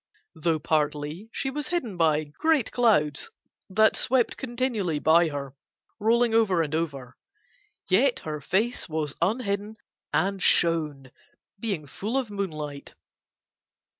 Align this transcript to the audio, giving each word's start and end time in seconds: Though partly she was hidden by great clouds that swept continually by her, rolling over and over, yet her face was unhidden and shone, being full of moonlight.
Though 0.33 0.57
partly 0.57 1.29
she 1.31 1.51
was 1.51 1.67
hidden 1.67 1.95
by 1.95 2.23
great 2.23 2.71
clouds 2.71 3.29
that 3.69 3.95
swept 3.95 4.35
continually 4.35 4.97
by 4.97 5.27
her, 5.29 5.55
rolling 5.99 6.33
over 6.33 6.63
and 6.63 6.73
over, 6.73 7.15
yet 7.87 8.17
her 8.21 8.41
face 8.41 8.89
was 8.89 9.13
unhidden 9.21 9.75
and 10.11 10.41
shone, 10.41 11.11
being 11.59 11.85
full 11.85 12.17
of 12.17 12.31
moonlight. 12.31 12.95